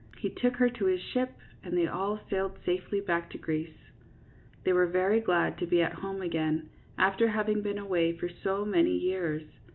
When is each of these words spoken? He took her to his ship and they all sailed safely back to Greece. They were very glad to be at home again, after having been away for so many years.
He 0.17 0.31
took 0.31 0.55
her 0.55 0.67
to 0.67 0.85
his 0.85 0.99
ship 0.99 1.37
and 1.63 1.77
they 1.77 1.85
all 1.85 2.19
sailed 2.27 2.57
safely 2.65 2.99
back 3.01 3.29
to 3.29 3.37
Greece. 3.37 3.77
They 4.63 4.73
were 4.73 4.87
very 4.87 5.19
glad 5.19 5.59
to 5.59 5.67
be 5.67 5.83
at 5.83 5.93
home 5.93 6.23
again, 6.23 6.69
after 6.97 7.27
having 7.27 7.61
been 7.61 7.77
away 7.77 8.13
for 8.17 8.27
so 8.27 8.65
many 8.65 8.97
years. 8.97 9.43